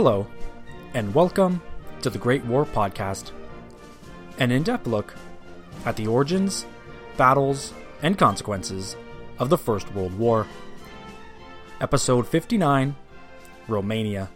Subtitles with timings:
[0.00, 0.28] Hello,
[0.94, 1.60] and welcome
[2.02, 3.32] to the Great War Podcast,
[4.38, 5.16] an in depth look
[5.84, 6.66] at the origins,
[7.16, 8.94] battles, and consequences
[9.40, 10.46] of the First World War.
[11.80, 12.94] Episode 59
[13.66, 14.30] Romania.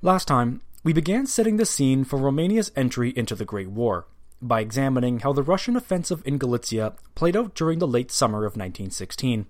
[0.00, 4.06] Last time, we began setting the scene for Romania's entry into the Great War
[4.40, 8.52] by examining how the Russian offensive in Galicia played out during the late summer of
[8.52, 9.46] 1916.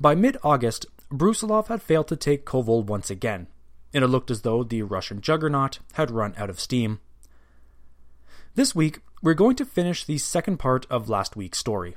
[0.00, 3.46] By mid August, Brusilov had failed to take Kovel once again,
[3.92, 6.98] and it looked as though the Russian juggernaut had run out of steam.
[8.56, 11.94] This week, we're going to finish the second part of last week's story.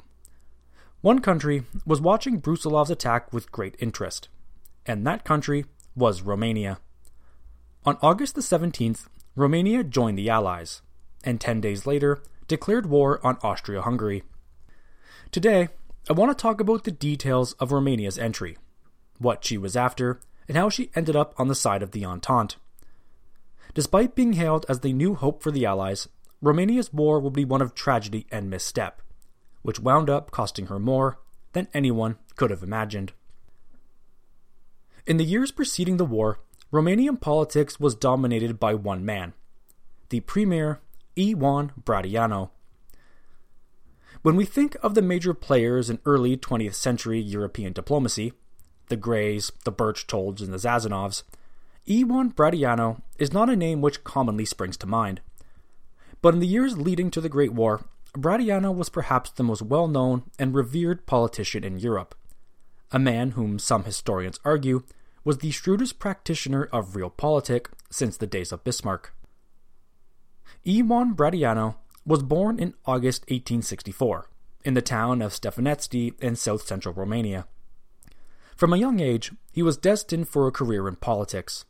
[1.01, 4.29] One country was watching Brusilov's attack with great interest,
[4.85, 6.79] and that country was Romania.
[7.85, 10.81] On August the 17th, Romania joined the Allies,
[11.23, 14.23] and 10 days later, declared war on Austria Hungary.
[15.31, 15.69] Today,
[16.07, 18.57] I want to talk about the details of Romania's entry,
[19.19, 22.57] what she was after, and how she ended up on the side of the Entente.
[23.73, 26.07] Despite being hailed as the new hope for the Allies,
[26.41, 29.01] Romania's war would be one of tragedy and misstep,
[29.61, 31.19] which wound up costing her more
[31.53, 33.13] than anyone could have imagined.
[35.05, 36.39] In the years preceding the war,
[36.71, 39.33] Romanian politics was dominated by one man,
[40.09, 40.81] the Premier
[41.17, 42.49] Ion Brătianu.
[44.21, 48.33] When we think of the major players in early 20th century European diplomacy,
[48.87, 51.23] the Greys, the Berchtolds, and the Sazonovs,
[51.89, 55.21] Ion Brătianu is not a name which commonly springs to mind.
[56.21, 59.87] But in the years leading to the Great War, Brătianu was perhaps the most well
[59.87, 62.15] known and revered politician in Europe,
[62.91, 64.83] a man whom some historians argue
[65.23, 69.13] was the shrewdest practitioner of real realpolitik since the days of Bismarck.
[70.65, 71.75] Ion Brătianu
[72.05, 74.29] was born in August 1864
[74.63, 77.47] in the town of Ștefănești in south central Romania.
[78.57, 81.63] From a young age, he was destined for a career in politics.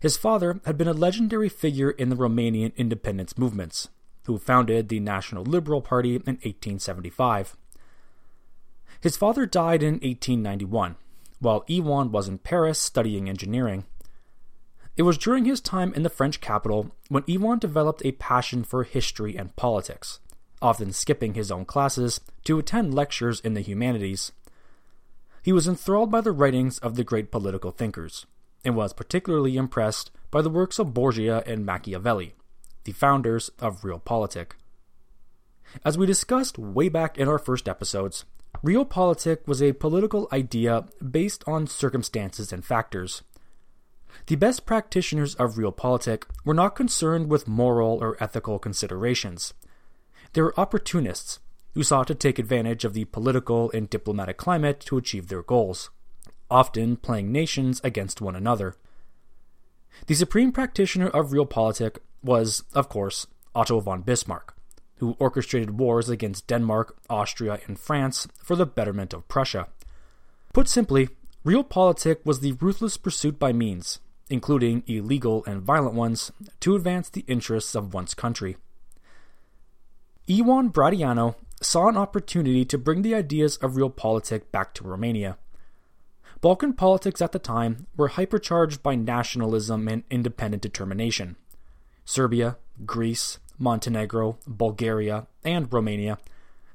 [0.00, 3.88] His father had been a legendary figure in the Romanian independence movements,
[4.24, 7.56] who founded the National Liberal Party in 1875.
[9.02, 10.96] His father died in 1891,
[11.40, 13.84] while Ion was in Paris studying engineering.
[14.96, 18.82] It was during his time in the French capital when Ion developed a passion for
[18.82, 20.20] history and politics,
[20.62, 24.32] often skipping his own classes to attend lectures in the humanities.
[25.42, 28.26] He was enthralled by the writings of the great political thinkers,
[28.64, 32.34] and was particularly impressed by the works of Borgia and Machiavelli,
[32.84, 34.52] the founders of realpolitik.
[35.84, 38.24] As we discussed way back in our first episodes,
[38.64, 43.22] realpolitik was a political idea based on circumstances and factors
[44.26, 49.54] the best practitioners of realpolitik were not concerned with moral or ethical considerations.
[50.32, 51.38] They were opportunists
[51.78, 55.90] who sought to take advantage of the political and diplomatic climate to achieve their goals,
[56.50, 58.74] often playing nations against one another.
[60.08, 64.56] The supreme practitioner of realpolitik was, of course, Otto von Bismarck,
[64.96, 69.68] who orchestrated wars against Denmark, Austria, and France for the betterment of Prussia.
[70.52, 71.10] Put simply,
[71.46, 77.24] realpolitik was the ruthless pursuit by means, including illegal and violent ones, to advance the
[77.28, 78.56] interests of one's country.
[80.28, 85.36] Ion Brătianu saw an opportunity to bring the ideas of realpolitik back to Romania.
[86.40, 91.36] Balkan politics at the time were hypercharged by nationalism and independent determination.
[92.04, 96.18] Serbia, Greece, Montenegro, Bulgaria, and Romania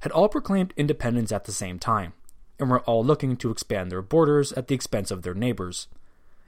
[0.01, 2.13] had all proclaimed independence at the same time,
[2.59, 5.87] and were all looking to expand their borders at the expense of their neighbors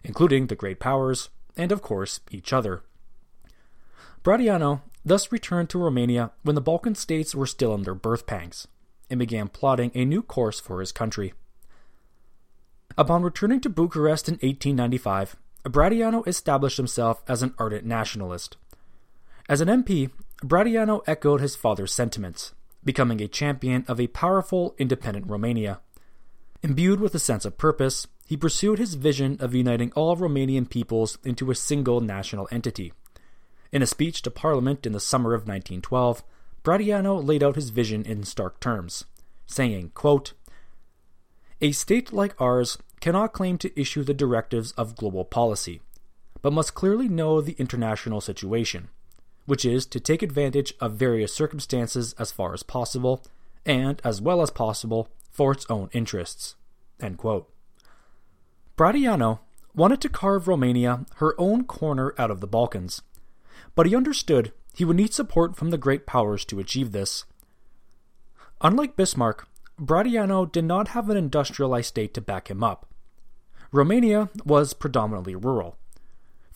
[0.05, 2.83] including the great powers, and of course, each other.
[4.23, 8.67] Brătianu thus returned to Romania when the Balkan states were still in their birth pangs,
[9.09, 11.33] and began plotting a new course for his country.
[12.97, 15.35] Upon returning to Bucharest in 1895,
[15.65, 18.57] Brătianu established himself as an ardent nationalist.
[19.47, 20.09] As an MP,
[20.41, 22.53] Brătianu echoed his father's sentiments,
[22.83, 25.79] becoming a champion of a powerful, independent Romania.
[26.63, 31.17] Imbued with a sense of purpose, he pursued his vision of uniting all Romanian peoples
[31.23, 32.93] into a single national entity.
[33.75, 36.23] In a speech to Parliament in the summer of 1912,
[36.63, 39.03] Brătianu laid out his vision in stark terms,
[39.47, 40.31] saying, quote,
[41.59, 45.81] A state like ours cannot claim to issue the directives of global policy,
[46.41, 48.87] but must clearly know the international situation,
[49.45, 53.25] which is to take advantage of various circumstances as far as possible,
[53.65, 56.55] and as well as possible, for its own interests.
[57.01, 57.49] End quote.
[58.77, 59.39] Brătianu
[59.75, 63.01] wanted to carve Romania her own corner out of the Balkans,
[63.75, 67.25] but he understood he would need support from the great powers to achieve this.
[68.61, 69.47] Unlike Bismarck,
[69.79, 72.87] Brătianu did not have an industrialized state to back him up.
[73.71, 75.77] Romania was predominantly rural.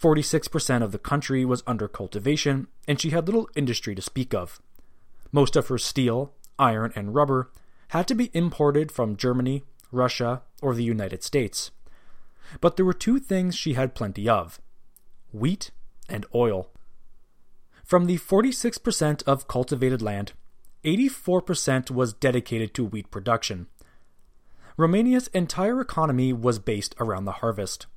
[0.01, 4.61] 46% of the country was under cultivation, and she had little industry to speak of.
[5.31, 7.51] Most of her steel, iron, and rubber
[7.89, 11.71] had to be imported from Germany, Russia, or the United States.
[12.61, 14.61] But there were two things she had plenty of
[15.31, 15.71] wheat
[16.07, 16.69] and oil.
[17.89, 20.33] From the 46% of cultivated land,
[20.85, 23.65] 84% was dedicated to wheat production.
[24.77, 27.87] Romania's entire economy was based around the harvest.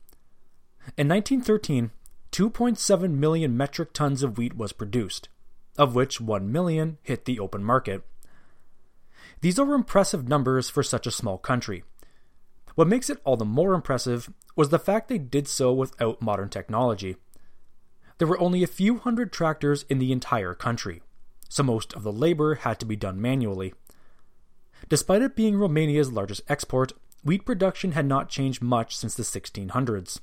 [0.97, 1.91] In 1913,
[2.33, 5.29] 2.7 million metric tons of wheat was produced,
[5.77, 8.03] of which 1 million hit the open market.
[9.43, 11.85] These are impressive numbers for such a small country.
[12.77, 16.49] What makes it all the more impressive was the fact they did so without modern
[16.49, 17.17] technology.
[18.23, 21.03] There were only a few hundred tractors in the entire country,
[21.49, 23.75] so most of the labor had to be done manually.
[24.89, 26.93] Despite it being Romania's largest export,
[27.25, 30.21] wheat production had not changed much since the 1600s.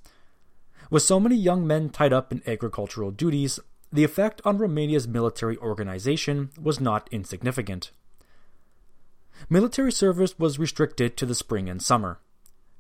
[0.90, 3.60] With so many young men tied up in agricultural duties,
[3.92, 7.92] the effect on Romania's military organization was not insignificant.
[9.50, 12.22] Military service was restricted to the spring and summer.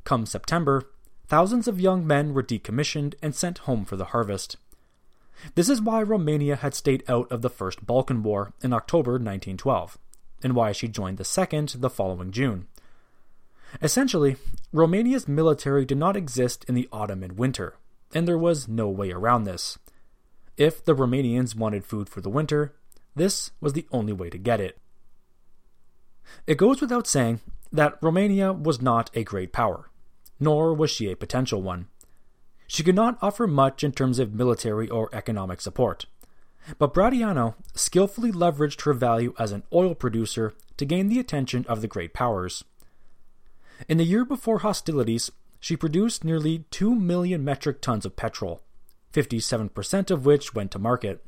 [0.05, 0.89] Come September,
[1.27, 4.55] thousands of young men were decommissioned and sent home for the harvest.
[5.55, 9.97] This is why Romania had stayed out of the First Balkan War in October 1912,
[10.43, 12.67] and why she joined the Second the following June.
[13.81, 14.37] Essentially,
[14.73, 17.75] Romania's military did not exist in the autumn and winter,
[18.13, 19.77] and there was no way around this.
[20.57, 22.73] If the Romanians wanted food for the winter,
[23.15, 24.77] this was the only way to get it.
[26.45, 27.41] It goes without saying
[27.71, 29.89] that Romania was not a great power,
[30.39, 31.87] nor was she a potential one.
[32.71, 36.05] She could not offer much in terms of military or economic support.
[36.77, 41.81] But Brătianu skillfully leveraged her value as an oil producer to gain the attention of
[41.81, 42.63] the great powers.
[43.87, 48.61] In the year before hostilities, she produced nearly 2 million metric tons of petrol,
[49.13, 51.25] 57% of which went to market.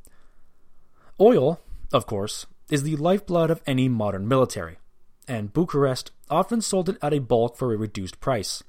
[1.19, 1.59] Oil,
[1.91, 4.77] of course, is the lifeblood of any modern military,
[5.27, 8.61] and Bucharest often sold it at a bulk for a reduced price.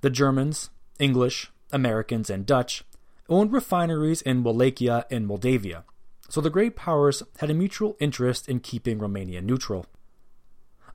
[0.00, 2.84] The Germans, English, Americans, and Dutch
[3.28, 5.84] owned refineries in Wallachia and Moldavia,
[6.28, 9.86] so the great powers had a mutual interest in keeping Romania neutral.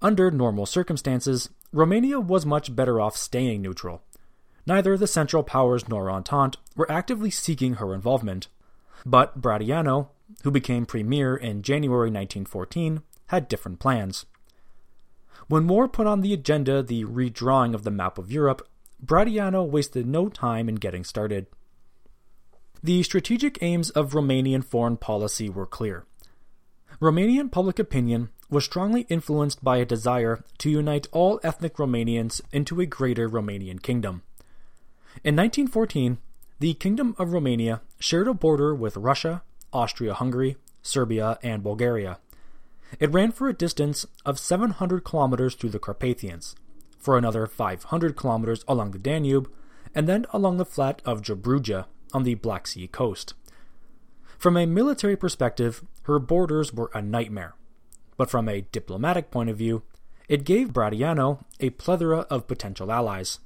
[0.01, 4.03] Under normal circumstances, Romania was much better off staying neutral.
[4.65, 8.47] Neither the Central Powers nor Entente were actively seeking her involvement.
[9.05, 10.07] But Brătianu,
[10.43, 14.25] who became premier in January 1914, had different plans.
[15.47, 18.67] When war put on the agenda the redrawing of the map of Europe,
[19.03, 21.47] Brătianu wasted no time in getting started.
[22.81, 26.05] The strategic aims of Romanian foreign policy were clear.
[27.01, 32.79] Romanian public opinion was strongly influenced by a desire to unite all ethnic Romanians into
[32.79, 34.21] a greater Romanian kingdom.
[35.23, 36.17] In 1914,
[36.59, 42.19] the Kingdom of Romania shared a border with Russia, Austria Hungary, Serbia, and Bulgaria.
[42.99, 46.55] It ran for a distance of 700 kilometers through the Carpathians,
[47.03, 49.51] for another 500 kilometers along the Danube,
[49.93, 53.33] and then along the flat of Dobruja on the Black Sea coast.
[54.37, 57.55] From a military perspective, her borders were a nightmare.
[58.17, 59.83] But from a diplomatic point of view,
[60.27, 63.39] it gave Brătianu a plethora of potential allies.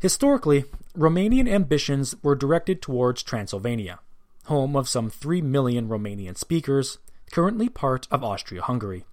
[0.00, 0.64] Historically,
[0.96, 4.00] Romanian ambitions were directed towards Transylvania,
[4.44, 6.98] home of some 3 million Romanian speakers,
[7.32, 9.04] currently part of Austria Hungary.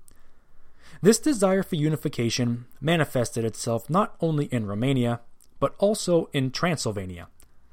[1.04, 5.20] This desire for unification manifested itself not only in Romania,
[5.60, 7.28] but also in Transylvania,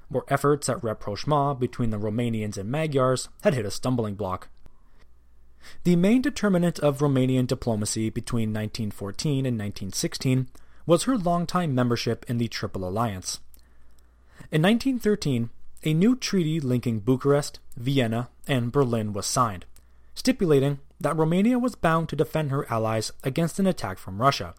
[0.08, 4.48] where efforts at rapprochement between the Romanians and Magyars had hit a stumbling block.
[5.84, 10.48] The main determinant of Romanian diplomacy between 1914 and 1916
[10.84, 13.38] was her longtime membership in the Triple Alliance.
[14.50, 15.50] In 1913,
[15.84, 19.66] a new treaty linking Bucharest, Vienna, and Berlin was signed,
[20.16, 24.54] stipulating that Romania was bound to defend her allies against an attack from Russia.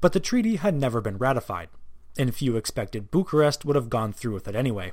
[0.00, 1.68] But the treaty had never been ratified,
[2.18, 4.92] and few expected Bucharest would have gone through with it anyway.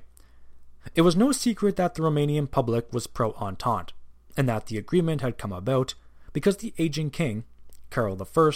[0.96, 3.94] It was no secret that the Romanian public was pro Entente,
[4.38, 5.96] and that the agreement had come about
[6.32, 7.44] because the aging king,
[7.90, 8.52] Karl I,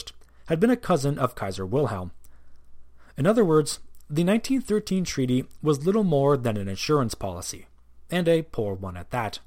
[0.45, 2.11] had been a cousin of Kaiser Wilhelm.
[3.17, 7.67] In other words, the 1913 treaty was little more than an insurance policy,
[8.09, 9.39] and a poor one at that.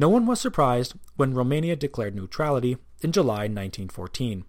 [0.00, 4.46] No one was surprised when Romania declared neutrality in July 1914.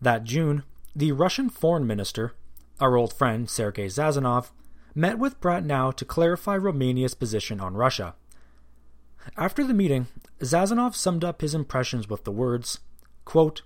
[0.00, 0.62] That June,
[0.94, 2.34] the Russian foreign minister,
[2.78, 4.52] our old friend Sergei Sazonov,
[4.94, 8.14] met with Brătianu to clarify Romania's position on Russia.
[9.36, 10.06] After the meeting,
[10.38, 12.78] Sazonov summed up his impressions with the words,
[13.24, 13.62] quote,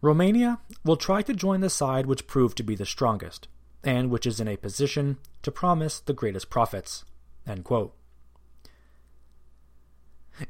[0.00, 3.48] Romania will try to join the side which proved to be the strongest,
[3.82, 7.04] and which is in a position to promise the greatest profits.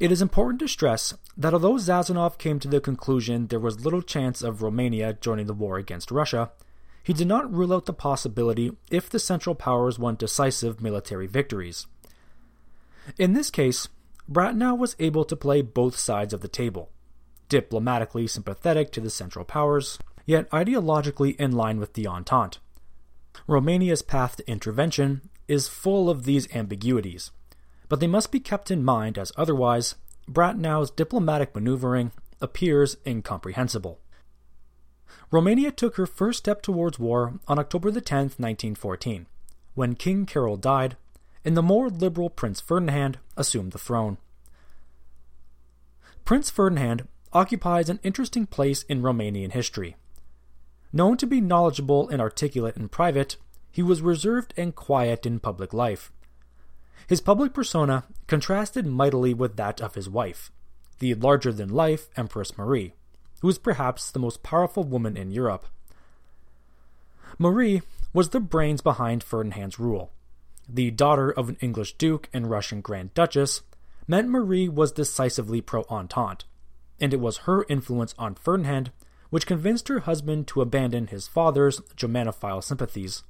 [0.01, 4.03] It is important to stress that although Sazonov came to the conclusion there was little
[4.03, 6.51] chance of Romania joining the war against Russia,
[7.03, 11.87] he did not rule out the possibility if the Central Powers won decisive military victories.
[13.19, 13.89] In this case,
[14.31, 16.89] Brătianu was able to play both sides of the table,
[17.51, 22.59] diplomatically sympathetic to the Central Powers, yet ideologically in line with the Entente.
[23.47, 27.33] Romania's path to intervention is full of these ambiguities,
[27.89, 29.95] but they must be kept in mind as otherwise,
[30.31, 34.01] Brătianu's diplomatic maneuvering appears incomprehensible.
[35.31, 39.27] Romania took her first step towards war on October 10, 1914,
[39.75, 40.97] when King Carol died
[41.45, 44.17] and the more liberal Prince Ferdinand assumed the throne.
[46.25, 49.97] Prince Ferdinand occupies an interesting place in Romanian history.
[50.93, 53.37] Known to be knowledgeable and articulate in private,
[53.71, 56.13] he was reserved and quiet in public life.
[57.07, 60.51] His public persona contrasted mightily with that of his wife,
[60.99, 62.95] the larger than life Empress Marie,
[63.41, 65.67] who was perhaps the most powerful woman in Europe.
[67.39, 67.83] Marie
[68.13, 70.13] was the brains behind Ferdinand's rule.
[70.69, 73.63] The daughter of an English duke and Russian Grand Duchess
[74.07, 76.45] meant Marie was decisively pro Entente,
[77.01, 78.91] and it was her influence on Ferdinand
[79.35, 83.25] which convinced her husband to abandon his father's Germanophile sympathies.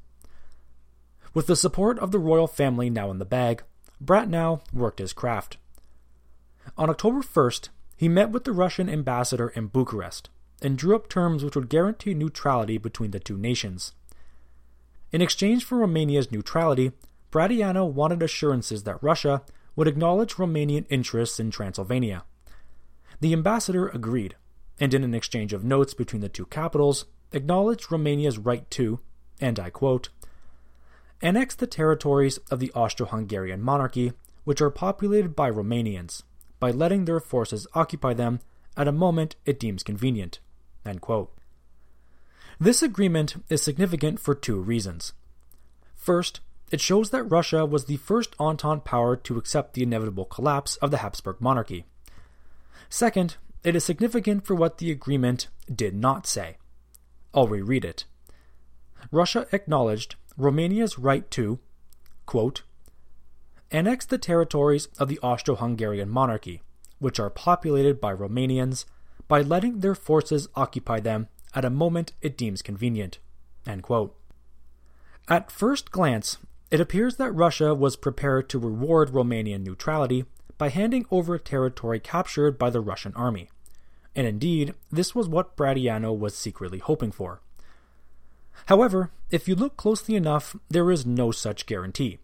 [1.35, 3.65] With the support of the royal family now in the bag,
[4.03, 5.59] Brătianu worked his craft.
[6.79, 10.31] On October 1st, he met with the Russian ambassador in Bucharest
[10.63, 13.93] and drew up terms which would guarantee neutrality between the two nations.
[15.11, 16.93] In exchange for Romania's neutrality,
[17.33, 19.43] Brătianu wanted assurances that Russia
[19.75, 22.25] would acknowledge Romanian interests in Transylvania.
[23.21, 24.37] The ambassador agreed,
[24.79, 29.01] and in an exchange of notes between the two capitals, acknowledged Romania's right to,
[29.41, 30.11] and I quote,
[31.23, 34.13] annex the territories of the Austro Hungarian monarchy,
[34.45, 36.23] which are populated by Romanians,
[36.61, 38.41] by letting their forces occupy them
[38.77, 40.41] at a moment it deems convenient.
[42.61, 45.13] This agreement is significant for two reasons.
[45.95, 46.41] First,
[46.71, 50.91] it shows that Russia was the first Entente power to accept the inevitable collapse of
[50.91, 51.87] the Habsburg monarchy.
[52.89, 56.57] Second, it is significant for what the agreement did not say.
[57.33, 58.05] I'll reread it.
[59.11, 61.61] Russia acknowledged Romania's right to,
[62.27, 62.63] quote,
[63.71, 66.63] annex the territories of the Austro Hungarian monarchy,
[66.99, 68.85] which are populated by Romanians,
[69.29, 73.19] by letting their forces occupy them at a moment it deems convenient.
[75.29, 76.39] At first glance,
[76.71, 80.25] it appears that Russia was prepared to reward Romanian neutrality
[80.59, 83.49] by handing over territory captured by the Russian army.
[84.17, 87.41] And indeed, this was what Brătianu was secretly hoping for.
[88.67, 92.19] However, if you look closely enough, there is no such guarantee.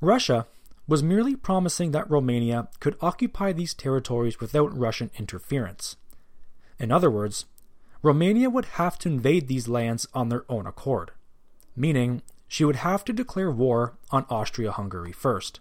[0.00, 0.46] Russia
[0.86, 5.96] was merely promising that Romania could occupy these territories without Russian interference.
[6.78, 7.46] In other words,
[8.02, 11.12] Romania would have to invade these lands on their own accord,
[11.74, 15.60] meaning she would have to declare war on Austria Hungary first.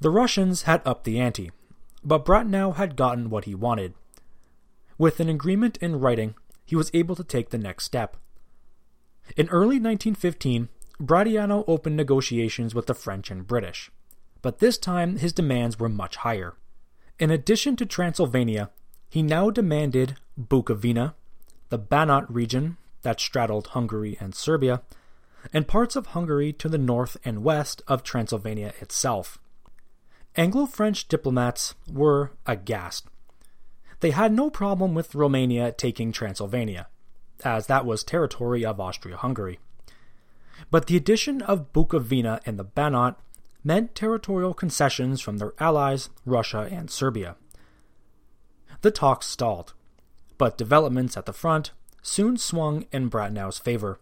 [0.00, 1.52] The Russians had upped the ante,
[2.02, 3.94] but Brătianu had gotten what he wanted.
[4.98, 8.16] With an agreement in writing, he was able to take the next step.
[9.36, 10.68] In early 1915,
[11.00, 13.90] Brătianu opened negotiations with the French and British,
[14.42, 16.54] but this time his demands were much higher.
[17.18, 18.70] In addition to Transylvania,
[19.08, 21.14] he now demanded Bukovina,
[21.68, 24.82] the Banat region that straddled Hungary and Serbia,
[25.52, 29.38] and parts of Hungary to the north and west of Transylvania itself.
[30.36, 33.06] Anglo French diplomats were aghast.
[34.00, 36.88] They had no problem with Romania taking Transylvania,
[37.44, 39.58] as that was territory of Austria Hungary.
[40.70, 43.16] But the addition of Bukovina and the Banat
[43.62, 47.36] meant territorial concessions from their allies, Russia and Serbia.
[48.82, 49.72] The talks stalled,
[50.36, 51.70] but developments at the front
[52.02, 53.98] soon swung in Brătianu's favor.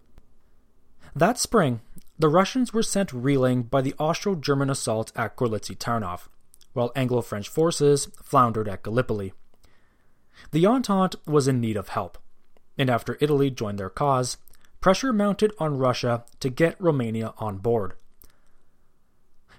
[1.14, 1.80] That spring,
[2.18, 6.28] the Russians were sent reeling by the Austro German assault at Gorlice Tarnów,
[6.72, 9.32] while Anglo French forces floundered at Gallipoli.
[10.50, 12.18] The Entente was in need of help,
[12.78, 14.36] and after Italy joined their cause,
[14.80, 17.94] pressure mounted on Russia to get Romania on board.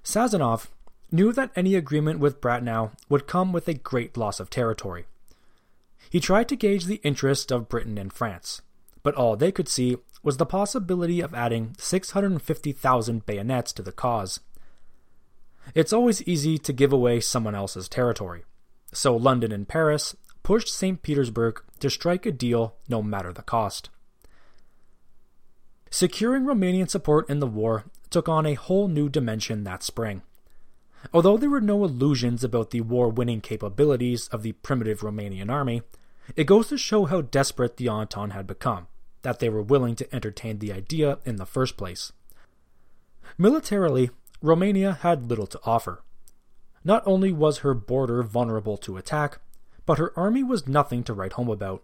[0.04, 0.68] Sazonov
[1.12, 5.06] knew that any agreement with Brătianu would come with a great loss of territory.
[6.10, 8.62] He tried to gauge the interest of Britain and France,
[9.02, 14.40] but all they could see was the possibility of adding 650,000 bayonets to the cause.
[15.76, 18.44] It's always easy to give away someone else's territory,
[18.92, 21.02] so London and Paris pushed St.
[21.02, 23.90] Petersburg to strike a deal no matter the cost.
[25.90, 30.22] Securing Romanian support in the war took on a whole new dimension that spring.
[31.14, 35.82] Although there were no illusions about the war winning capabilities of the primitive Romanian army,
[36.36, 38.88] it goes to show how desperate the Entente had become,
[39.22, 42.12] that they were willing to entertain the idea in the first place.
[43.38, 46.04] Militarily, Romania had little to offer.
[46.84, 49.40] Not only was her border vulnerable to attack,
[49.86, 51.84] but her army was nothing to write home about.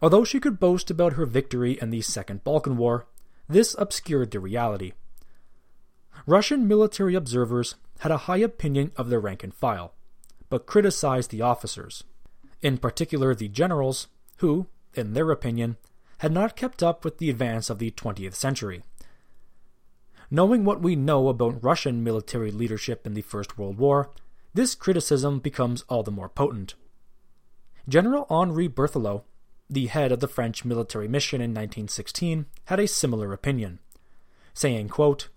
[0.00, 3.06] Although she could boast about her victory in the Second Balkan War,
[3.48, 4.92] this obscured the reality.
[6.26, 9.94] Russian military observers had a high opinion of their rank and file,
[10.48, 12.04] but criticized the officers,
[12.60, 14.08] in particular the generals,
[14.38, 15.76] who, in their opinion,
[16.18, 18.82] had not kept up with the advance of the 20th century.
[20.30, 24.10] Knowing what we know about Russian military leadership in the First World War,
[24.54, 26.74] this criticism becomes all the more potent.
[27.88, 29.22] General Henri Berthelot,
[29.68, 33.80] the head of the French military mission in 1916, had a similar opinion,
[34.54, 35.28] saying, quote,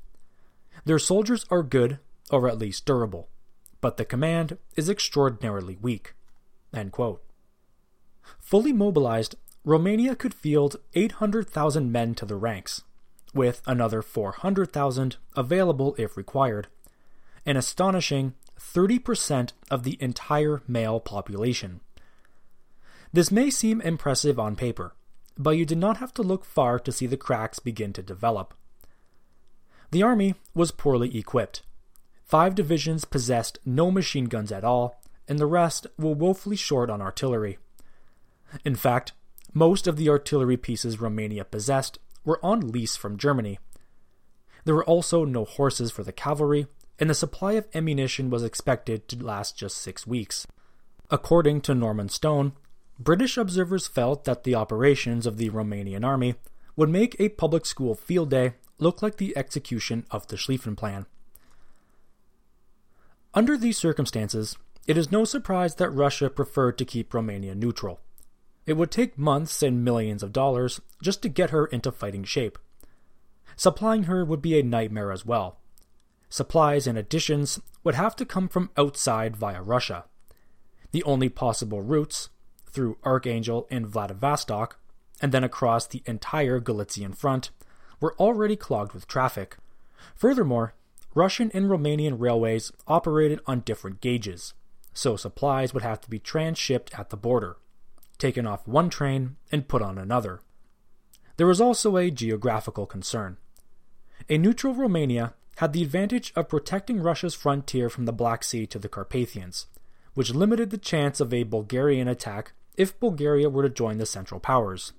[0.83, 1.99] Their soldiers are good,
[2.29, 3.29] or at least durable,
[3.81, 6.13] but the command is extraordinarily weak.
[8.39, 12.83] Fully mobilized, Romania could field 800,000 men to the ranks,
[13.33, 16.67] with another 400,000 available if required,
[17.45, 21.81] an astonishing 30% of the entire male population.
[23.15, 24.93] This may seem impressive on paper,
[25.37, 28.53] but you did not have to look far to see the cracks begin to develop.
[29.91, 31.61] The army was poorly equipped.
[32.25, 37.01] Five divisions possessed no machine guns at all, and the rest were woefully short on
[37.01, 37.57] artillery.
[38.65, 39.13] In fact,
[39.53, 43.59] most of the artillery pieces Romania possessed were on lease from Germany.
[44.65, 46.67] There were also no horses for the cavalry,
[46.99, 50.45] and the supply of ammunition was expected to last just six weeks.
[51.09, 52.51] According to Norman Stone,
[52.99, 56.35] British observers felt that the operations of the Romanian army
[56.75, 61.05] would make a public school field day look like the execution of the Schlieffen Plan.
[63.33, 67.99] Under these circumstances, it is no surprise that Russia preferred to keep Romania neutral.
[68.65, 72.57] It would take months and millions of dollars just to get her into fighting shape.
[73.55, 75.59] Supplying her would be a nightmare as well.
[76.29, 80.05] Supplies and additions would have to come from outside via Russia.
[80.91, 82.29] The only possible routes,
[82.75, 84.77] through Archangel and Vladivostok,
[85.21, 87.49] and then across the entire Galician front,
[87.99, 89.57] were already clogged with traffic.
[90.15, 90.75] Furthermore,
[91.15, 94.53] Russian and Romanian railways operated on different gauges,
[94.93, 97.57] so supplies would have to be transshipped at the border
[98.17, 100.41] taken off one train and put on another.
[101.37, 103.37] There was also a geographical concern.
[104.29, 108.79] A neutral Romania had the advantage of protecting Russia's frontier from the Black Sea to
[108.79, 109.67] the Carpathians,
[110.13, 114.39] which limited the chance of a Bulgarian attack if Bulgaria were to join the Central
[114.39, 114.93] Powers.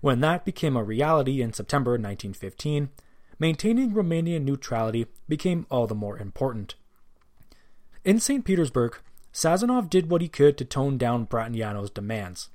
[0.00, 2.90] When that became a reality in September 1915,
[3.38, 6.74] maintaining Romanian neutrality became all the more important.
[8.04, 8.44] In St.
[8.44, 8.98] Petersburg,
[9.32, 12.48] Sazonov did what he could to tone down Brătianu's demands,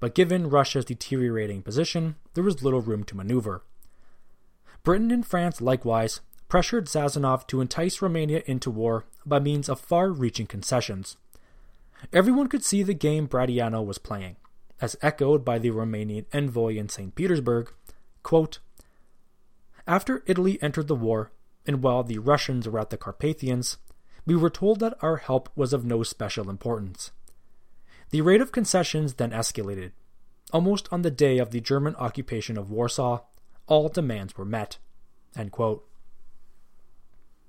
[0.00, 3.62] but given Russia's deteriorating position, there was little room to maneuver.
[4.82, 10.10] Britain and France likewise pressured Sazonov to entice Romania into war by means of far
[10.10, 11.16] reaching concessions.
[12.12, 14.36] Everyone could see the game Brătianu was playing,
[14.80, 17.14] as echoed by the Romanian envoy in St.
[17.14, 17.72] Petersburg.
[18.22, 18.58] Quote,
[19.86, 21.32] After Italy entered the war,
[21.66, 23.78] and while the Russians were at the Carpathians,
[24.24, 27.12] we were told that our help was of no special importance.
[28.10, 29.92] The rate of concessions then escalated.
[30.52, 33.20] Almost on the day of the German occupation of Warsaw,
[33.66, 34.78] all demands were met.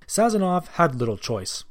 [0.07, 1.63] Sazonov had little choice.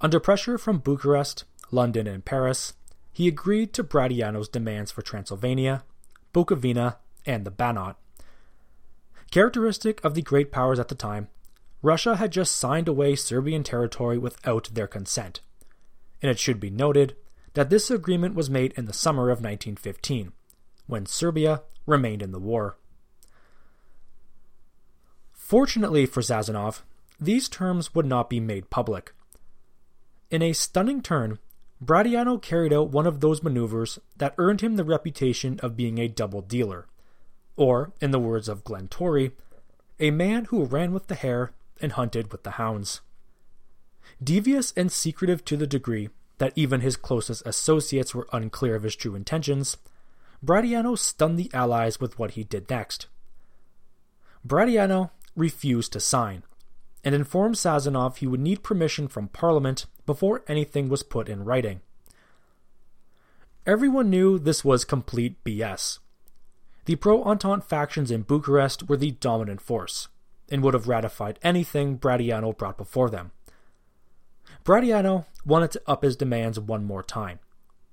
[0.00, 2.74] Under pressure from Bucharest, London, and Paris,
[3.12, 5.84] he agreed to Brătianu's demands for Transylvania,
[6.32, 7.96] Bukovina, and the Banat.
[9.30, 11.28] Characteristic of the great powers at the time,
[11.82, 15.40] Russia had just signed away Serbian territory without their consent.
[16.20, 17.16] And it should be noted
[17.54, 20.32] that this agreement was made in the summer of 1915,
[20.86, 22.76] when Serbia remained in the war.
[25.32, 26.82] Fortunately for Sazonov,
[27.18, 29.12] these terms would not be made public.
[30.30, 31.38] In a stunning turn,
[31.82, 36.08] Brătianu carried out one of those maneuvers that earned him the reputation of being a
[36.08, 36.86] double dealer,
[37.56, 39.32] or, in the words of Glenn Torrey,
[39.98, 43.00] a man who ran with the hare and hunted with the hounds.
[44.22, 48.96] Devious and secretive to the degree that even his closest associates were unclear of his
[48.96, 49.78] true intentions,
[50.44, 53.06] Brătianu stunned the Allies with what he did next.
[54.46, 56.42] Brătianu refused to sign,
[57.04, 61.80] and informed Sazonov he would need permission from Parliament before anything was put in writing.
[63.64, 66.00] everyone knew this was complete BS.
[66.86, 70.08] The pro Entente factions in Bucharest were the dominant force
[70.48, 73.30] and would have ratified anything Brătianu brought before them.
[74.64, 77.38] Brătianu wanted to up his demands one more time,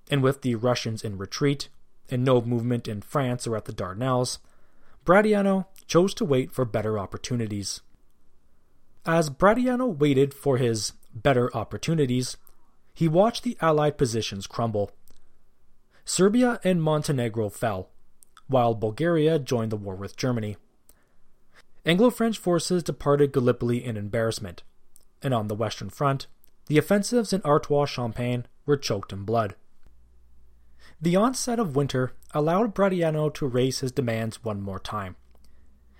[0.09, 1.69] and with the Russians in retreat
[2.09, 4.39] and no movement in France or at the Dardanelles,
[5.05, 7.81] Brătianu chose to wait for better opportunities.
[9.05, 12.37] As Brătianu waited for his better opportunities,
[12.93, 14.91] he watched the Allied positions crumble.
[16.05, 17.89] Serbia and Montenegro fell,
[18.47, 20.57] while Bulgaria joined the war with Germany.
[21.85, 24.63] Anglo French forces departed Gallipoli in embarrassment,
[25.21, 26.27] and on the Western Front,
[26.67, 29.55] the offensives in Artois Champagne were choked in blood.
[31.01, 35.15] The onset of winter allowed Brătianu to raise his demands one more time.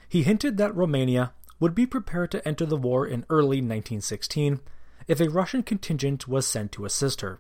[0.10, 4.60] He hinted that Romania would be prepared to enter the war in early 1916
[5.08, 7.40] if a Russian contingent was sent to assist her.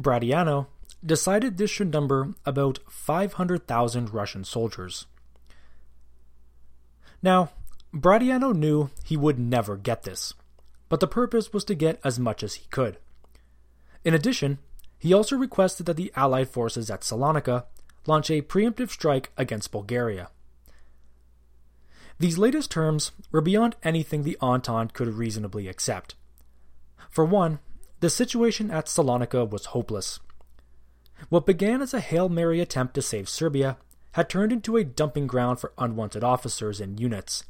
[0.00, 0.66] Brătianu
[1.04, 5.06] decided this should number about 500,000 Russian soldiers.
[7.22, 7.50] Now,
[7.94, 10.34] Brătianu knew he would never get this,
[10.88, 12.98] but the purpose was to get as much as he could.
[14.04, 14.58] In addition,
[14.98, 17.64] he also requested that the Allied forces at Salonika
[18.06, 20.28] launch a preemptive strike against Bulgaria.
[22.18, 26.14] These latest terms were beyond anything the Entente could reasonably accept.
[27.10, 27.58] For one,
[28.00, 30.20] the situation at Salonika was hopeless.
[31.28, 33.78] What began as a Hail Mary attempt to save Serbia
[34.12, 37.44] had turned into a dumping ground for unwanted officers and units.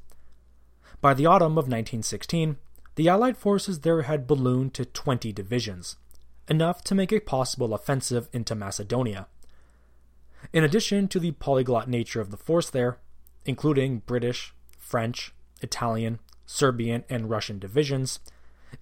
[1.01, 2.57] By the autumn of 1916,
[2.95, 5.97] the Allied forces there had ballooned to 20 divisions,
[6.49, 9.27] enough to make a possible offensive into Macedonia.
[10.53, 12.99] In addition to the polyglot nature of the force there,
[13.45, 14.54] including British,
[14.85, 18.21] French, Italian, Serbian, and Russian divisions,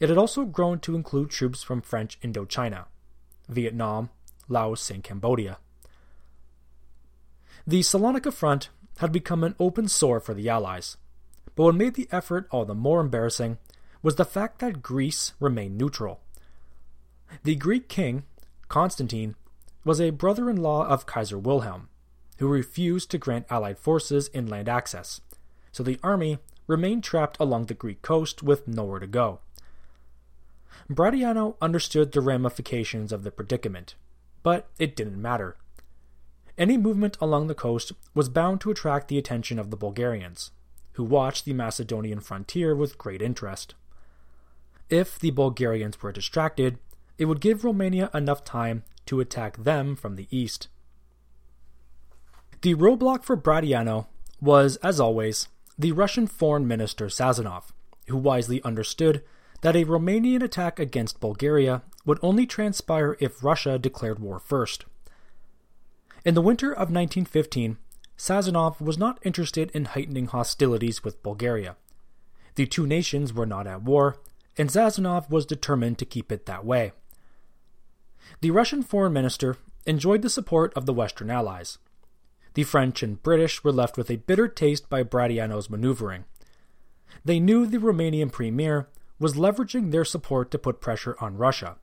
[0.00, 2.86] it had also grown to include troops from French Indochina,
[3.48, 4.10] Vietnam,
[4.48, 5.58] Laos, and Cambodia.
[7.66, 10.96] The Salonika front had become an open sore for the Allies,
[11.54, 13.58] but what made the effort all the more embarrassing
[14.02, 16.20] was the fact that Greece remained neutral.
[17.44, 18.24] The Greek king,
[18.68, 19.36] Constantine,
[19.84, 21.88] was a brother in law of Kaiser Wilhelm,
[22.38, 25.20] who refused to grant Allied forces inland access,
[25.72, 29.40] so the army remained trapped along the Greek coast with nowhere to go.
[30.90, 33.94] Brătianu understood the ramifications of the predicament,
[34.42, 35.56] but it didn't matter.
[36.58, 40.50] Any movement along the coast was bound to attract the attention of the Bulgarians,
[40.92, 43.74] who watched the Macedonian frontier with great interest.
[44.90, 46.78] If the Bulgarians were distracted,
[47.16, 50.68] it would give Romania enough time to attack them from the east.
[52.60, 54.06] The roadblock for Brătianu
[54.40, 57.72] was, as always, the Russian Foreign Minister Sazonov,
[58.08, 59.22] who wisely understood
[59.62, 64.84] that a Romanian attack against Bulgaria would only transpire if Russia declared war first.
[66.24, 67.78] In the winter of 1915,
[68.16, 71.76] Sazonov was not interested in heightening hostilities with Bulgaria.
[72.54, 74.18] The two nations were not at war,
[74.58, 76.92] and Sazonov was determined to keep it that way.
[78.40, 79.56] The Russian foreign minister
[79.86, 81.78] enjoyed the support of the Western Allies,
[82.54, 86.24] the French and British were left with a bitter taste by Brătianu's maneuvering.
[87.24, 88.88] They knew the Romanian premier
[89.18, 91.76] was leveraging their support to put pressure on Russia.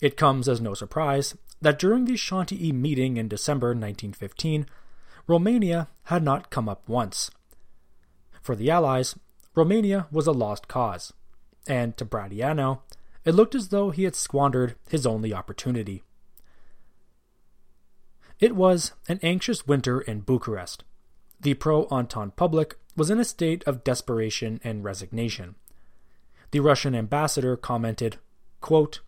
[0.00, 4.66] It comes as no surprise that during the Chantilly meeting in December 1915,
[5.26, 7.30] Romania had not come up once.
[8.42, 9.16] For the Allies,
[9.54, 11.12] Romania was a lost cause,
[11.66, 12.80] and to Brătianu,
[13.24, 16.02] it looked as though he had squandered his only opportunity.
[18.40, 20.84] It was an anxious winter in Bucharest.
[21.40, 25.54] The pro Entente public was in a state of desperation and resignation.
[26.50, 28.18] The Russian ambassador commented,
[28.60, 29.00] quote,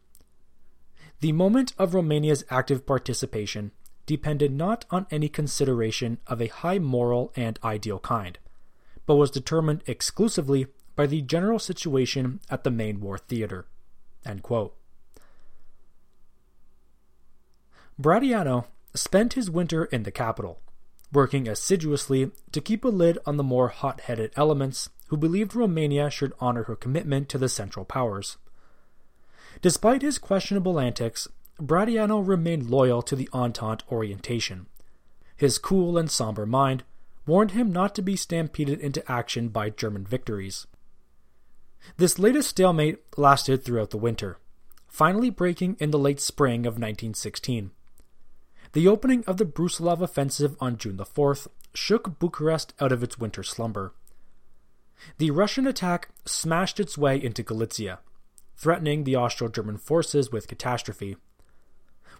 [1.20, 3.72] The moment of Romania's active participation
[4.04, 8.38] depended not on any consideration of a high moral and ideal kind,
[9.04, 13.66] but was determined exclusively by the general situation at the main war theater.
[18.00, 18.64] Brătianu
[18.96, 20.60] spent his winter in the capital,
[21.12, 26.10] working assiduously to keep a lid on the more hot headed elements who believed Romania
[26.10, 28.36] should honor her commitment to the Central Powers.
[29.62, 31.28] Despite his questionable antics,
[31.60, 34.66] Brătianu remained loyal to the Entente orientation.
[35.36, 36.82] His cool and somber mind
[37.26, 40.66] warned him not to be stampeded into action by German victories.
[41.96, 44.38] This latest stalemate lasted throughout the winter,
[44.88, 47.70] finally breaking in the late spring of 1916.
[48.76, 53.18] The opening of the Brusilov offensive on June the 4th shook Bucharest out of its
[53.18, 53.94] winter slumber.
[55.16, 58.00] The Russian attack smashed its way into Galicia,
[58.54, 61.16] threatening the Austro German forces with catastrophe.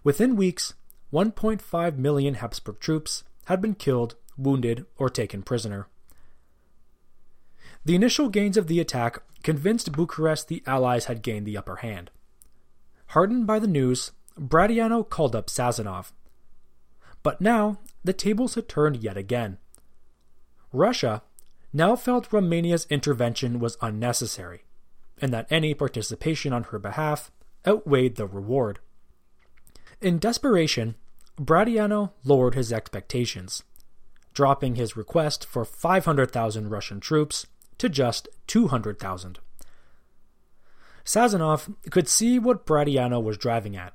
[0.03, 0.73] Within weeks,
[1.13, 5.87] 1.5 million Habsburg troops had been killed, wounded, or taken prisoner.
[7.85, 12.09] The initial gains of the attack convinced Bucharest the Allies had gained the upper hand.
[13.09, 16.13] Hardened by the news, Brătianu called up Sazonov.
[17.27, 19.57] But now, the tables had turned yet again.
[20.71, 21.23] Russia
[21.73, 24.63] now felt Romania's intervention was unnecessary,
[25.21, 27.29] and that any participation on her behalf
[27.67, 28.79] outweighed the reward.
[29.99, 30.95] In desperation,
[31.37, 33.61] Brătianu lowered his expectations,
[34.33, 37.45] dropping his request for 500,000 Russian troops
[37.77, 39.39] to just 200,000.
[41.03, 43.91] Sazonov could see what Brătianu was driving at.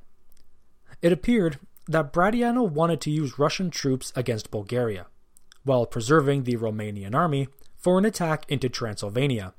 [1.01, 5.07] It appeared that Brătianu wanted to use Russian troops against Bulgaria,
[5.64, 9.55] while preserving the Romanian army for an attack into Transylvania.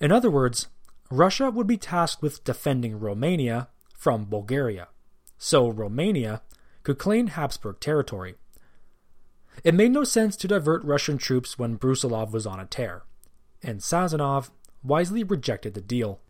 [0.00, 0.68] In other words,
[1.10, 4.88] Russia would be tasked with defending Romania from Bulgaria,
[5.38, 6.42] so Romania
[6.82, 8.34] could claim Habsburg territory.
[9.64, 13.04] It made no sense to divert Russian troops when Brusilov was on a tear,
[13.62, 14.50] and Sazonov
[14.82, 16.20] wisely rejected the deal.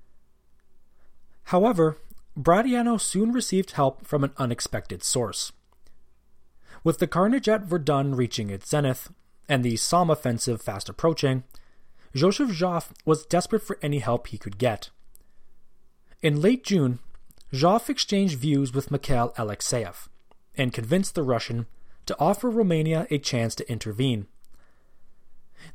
[1.44, 1.96] However,
[2.38, 5.52] Brătianu soon received help from an unexpected source.
[6.84, 9.10] With the carnage at Verdun reaching its zenith,
[9.48, 11.44] and the Somme offensive fast approaching,
[12.14, 14.90] Joseph Joffre was desperate for any help he could get.
[16.22, 16.98] In late June,
[17.52, 20.08] Joffre exchanged views with Mikhail Alexeyev
[20.56, 21.66] and convinced the Russian
[22.06, 24.26] to offer Romania a chance to intervene.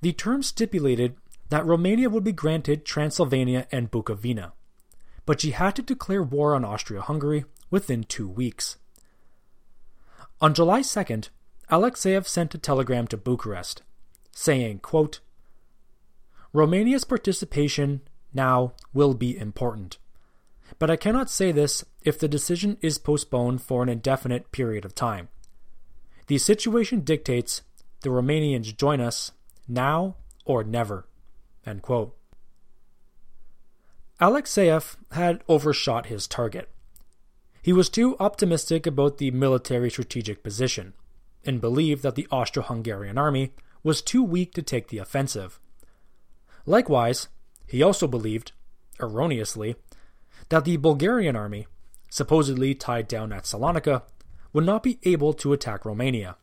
[0.02, 1.16] The terms stipulated
[1.50, 4.54] that Romania would be granted Transylvania and Bukovina,
[5.26, 8.78] but she had to declare war on Austria Hungary within two weeks.
[10.40, 11.30] On July 2nd,
[11.70, 13.84] Alexeyev sent a telegram to Bucharest,
[14.32, 15.20] saying, quote,
[16.54, 18.02] Romania's participation
[18.34, 19.98] now will be important.
[20.80, 24.96] But I cannot say this if the decision is postponed for an indefinite period of
[24.96, 25.30] time.
[26.28, 27.62] The situation dictates
[28.02, 29.32] the Romanians join us
[29.68, 31.08] now or never.
[34.22, 36.70] Alexeyev had overshot his target.
[37.64, 40.94] He was too optimistic about the military strategic position
[41.44, 45.60] and believed that the Austro Hungarian army was too weak to take the offensive.
[46.68, 47.30] Likewise,
[47.66, 48.52] he also believed,
[49.00, 49.76] erroneously,
[50.50, 51.66] that the Bulgarian army,
[52.12, 54.04] supposedly tied down at Salonika,
[54.54, 56.36] would not be able to attack Romania.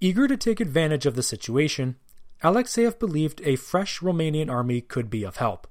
[0.00, 1.94] Eager to take advantage of the situation,
[2.42, 5.68] Alexeyev believed a fresh Romanian army could be of help.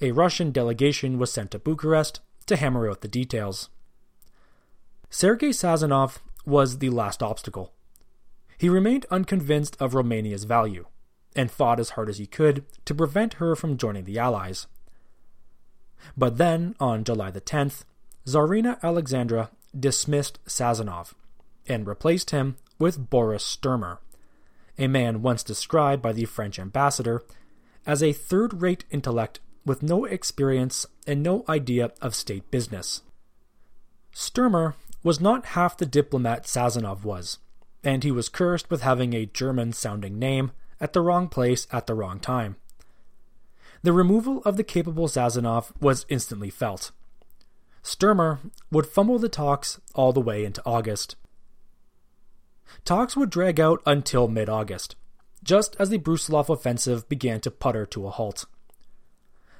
[0.00, 3.68] A Russian delegation was sent to Bucharest to hammer out the details.
[5.10, 7.72] Sergei Sazonov was the last obstacle.
[8.58, 10.86] He remained unconvinced of Romania's value
[11.34, 14.66] and fought as hard as he could to prevent her from joining the Allies.
[16.16, 17.84] But then, on July the 10th,
[18.24, 21.14] Tsarina Alexandra dismissed Sazonov
[21.66, 24.00] and replaced him with Boris Sturmer,
[24.78, 27.22] a man once described by the French ambassador
[27.84, 33.02] as a third rate intellect with no experience and no idea of state business.
[34.12, 37.38] Sturmer was not half the diplomat Sazonov was,
[37.84, 40.50] and he was cursed with having a German sounding name
[40.80, 42.56] at the wrong place at the wrong time.
[43.82, 46.90] The removal of the capable Sazonov was instantly felt.
[47.82, 48.40] Sturmer
[48.72, 51.14] would fumble the talks all the way into August.
[52.84, 54.96] Talks would drag out until mid August,
[55.44, 58.46] just as the Brusilov offensive began to putter to a halt.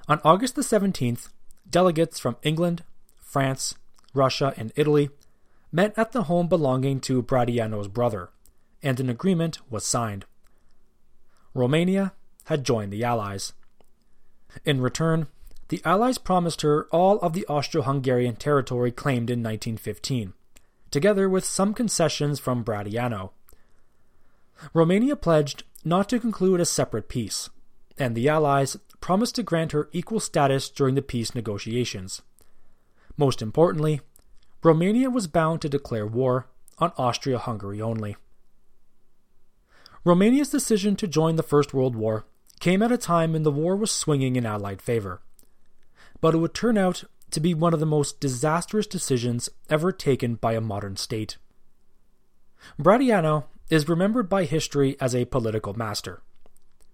[0.09, 1.29] On August the 17th,
[1.69, 2.83] delegates from England,
[3.21, 3.75] France,
[4.15, 5.11] Russia, and Italy
[5.71, 8.31] met at the home belonging to Brătianu's brother,
[8.83, 10.25] and an agreement was signed.
[11.53, 13.53] Romania had joined the Allies.
[14.65, 15.27] In return,
[15.69, 20.33] the Allies promised her all of the Austro Hungarian territory claimed in 1915,
[20.91, 23.31] together with some concessions from Brătianu.
[24.73, 27.51] Romania pledged not to conclude a separate peace,
[27.99, 32.23] and the Allies promised to grant her equal status during the peace negotiations.
[33.17, 34.01] Most importantly,
[34.63, 36.47] Romania was bound to declare war
[36.79, 38.17] on Austria Hungary only.
[40.05, 42.25] Romania's decision to join the First World War
[42.61, 45.21] came at a time when the war was swinging in Allied favor.
[46.21, 50.37] But it would turn out to be one of the most disastrous decisions ever taken
[50.37, 51.37] by a modern state.
[52.81, 56.23] Brătianu is remembered by history as a political master,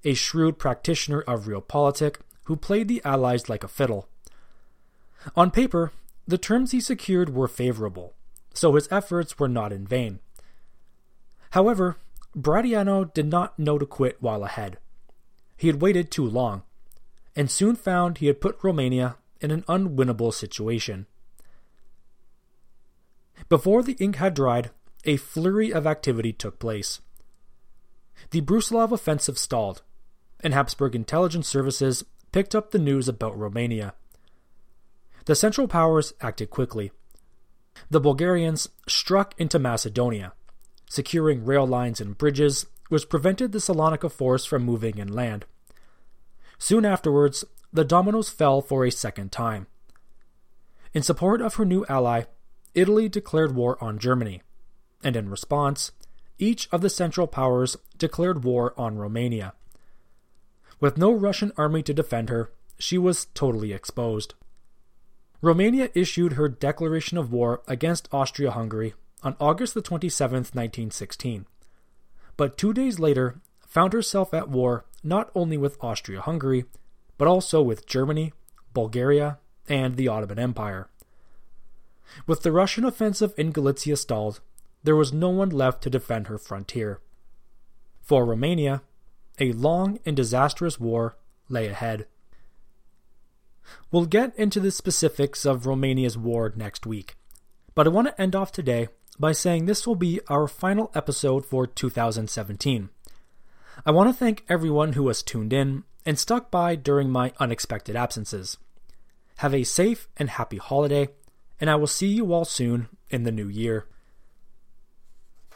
[0.05, 4.09] a shrewd practitioner of realpolitik who played the Allies like a fiddle.
[5.35, 5.93] On paper,
[6.27, 8.14] the terms he secured were favorable,
[8.53, 10.21] so his efforts were not in vain.
[11.51, 11.97] However,
[12.37, 14.79] Brătianu did not know to quit while ahead.
[15.57, 16.62] He had waited too long,
[17.37, 21.07] and soon found he had put Romania in an unwinnable situation.
[23.49, 24.71] Before the ink had dried,
[25.05, 27.01] a flurry of activity took place.
[28.31, 29.83] The Brusilov offensive stalled,
[30.44, 33.94] and Habsburg intelligence services picked up the news about Romania.
[35.24, 36.92] The Central Powers acted quickly.
[37.90, 40.35] The Bulgarians struck into Macedonia,
[40.88, 45.46] securing rail lines and bridges, which prevented the Salonika force from moving inland.
[46.59, 49.66] Soon afterwards, the dominoes fell for a second time.
[50.92, 52.24] In support of her new ally,
[52.74, 54.42] Italy declared war on Germany,
[55.02, 55.90] and in response,
[56.38, 59.54] each of the Central Powers declared war on Romania.
[60.85, 64.35] With no Russian army to defend her, she was totally exposed.
[65.40, 68.92] Romania issued her declaration of war against Austria Hungary
[69.23, 71.47] on August 27, 1916,
[72.37, 76.66] but two days later found herself at war not only with Austria Hungary,
[77.16, 78.35] but also with Germany,
[78.75, 80.90] Bulgaria, and the Ottoman Empire.
[82.27, 84.40] With the Russian offensive in Galicia stalled,
[84.83, 87.01] there was no one left to defend her frontier.
[88.03, 88.83] For Romania,
[89.38, 91.16] a long and disastrous war
[91.49, 92.07] lay ahead.
[93.90, 97.16] We'll get into the specifics of Romania's war next week,
[97.75, 101.47] but I want to end off today by saying this will be our final episode
[101.47, 102.90] for 2017.
[103.87, 107.97] I want to thank everyone who has tuned in and stuck by during my unexpected
[107.97, 108.59] absences.
[109.38, 111.09] Have a safe and happy holiday,
[111.61, 113.87] and I will see you all soon in the new year.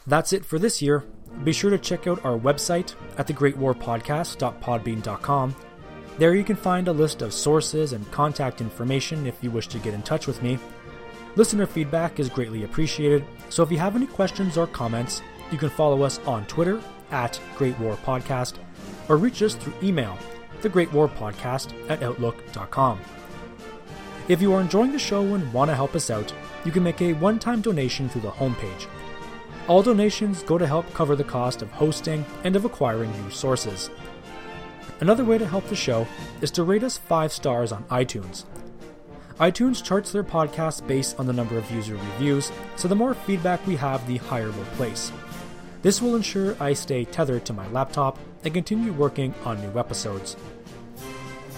[0.09, 1.05] That's it for this year.
[1.44, 5.55] Be sure to check out our website at thegreatwarpodcast.podbean.com
[6.18, 9.79] there you can find a list of sources and contact information if you wish to
[9.79, 10.59] get in touch with me.
[11.37, 15.71] Listener feedback is greatly appreciated, so if you have any questions or comments, you can
[15.71, 18.55] follow us on Twitter at Great War Podcast
[19.09, 20.18] or reach us through email,
[20.61, 22.99] thegreatwarpodcast at outlook.com.
[24.27, 27.01] If you are enjoying the show and want to help us out, you can make
[27.01, 28.88] a one time donation through the homepage.
[29.68, 33.90] All donations go to help cover the cost of hosting and of acquiring new sources.
[35.00, 36.07] Another way to help the show
[36.40, 38.44] is to rate us 5 stars on iTunes.
[39.38, 43.64] iTunes charts their podcasts based on the number of user reviews, so the more feedback
[43.66, 45.12] we have, the higher we'll place.
[45.83, 50.35] This will ensure I stay tethered to my laptop and continue working on new episodes.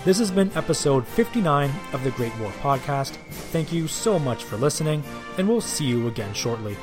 [0.05, 3.17] This has been episode 59 of the Great War Podcast.
[3.53, 5.05] Thank you so much for listening,
[5.39, 6.77] and we'll see you again shortly.